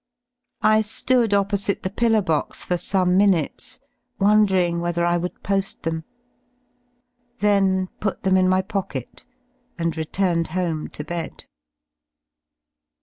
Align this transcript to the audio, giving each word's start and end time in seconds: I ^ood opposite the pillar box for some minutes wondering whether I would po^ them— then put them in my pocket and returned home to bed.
I 0.63 0.81
^ood 0.81 1.31
opposite 1.31 1.83
the 1.83 1.91
pillar 1.91 2.23
box 2.23 2.65
for 2.65 2.75
some 2.75 3.17
minutes 3.19 3.79
wondering 4.17 4.79
whether 4.81 5.05
I 5.05 5.15
would 5.15 5.43
po^ 5.43 5.79
them— 5.83 6.05
then 7.41 7.87
put 7.99 8.23
them 8.23 8.35
in 8.35 8.49
my 8.49 8.63
pocket 8.63 9.27
and 9.77 9.95
returned 9.95 10.47
home 10.57 10.87
to 10.87 11.03
bed. 11.03 11.45